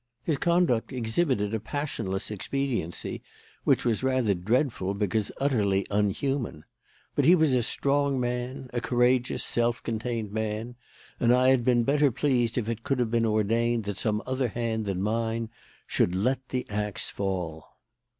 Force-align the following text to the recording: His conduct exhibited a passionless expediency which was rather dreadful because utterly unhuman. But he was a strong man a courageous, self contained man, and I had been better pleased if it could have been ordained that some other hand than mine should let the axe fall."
His 0.23 0.39
conduct 0.39 0.91
exhibited 0.91 1.53
a 1.53 1.59
passionless 1.59 2.31
expediency 2.31 3.21
which 3.65 3.85
was 3.85 4.01
rather 4.01 4.33
dreadful 4.33 4.95
because 4.95 5.31
utterly 5.39 5.85
unhuman. 5.91 6.65
But 7.13 7.25
he 7.25 7.35
was 7.35 7.53
a 7.53 7.61
strong 7.61 8.19
man 8.19 8.71
a 8.73 8.81
courageous, 8.81 9.43
self 9.43 9.83
contained 9.83 10.31
man, 10.31 10.73
and 11.19 11.31
I 11.31 11.49
had 11.49 11.63
been 11.63 11.83
better 11.83 12.09
pleased 12.11 12.57
if 12.57 12.67
it 12.67 12.81
could 12.81 12.97
have 12.97 13.11
been 13.11 13.27
ordained 13.27 13.83
that 13.83 13.97
some 13.99 14.23
other 14.25 14.47
hand 14.47 14.85
than 14.85 15.03
mine 15.03 15.51
should 15.85 16.15
let 16.15 16.49
the 16.49 16.67
axe 16.71 17.11
fall." 17.11 17.77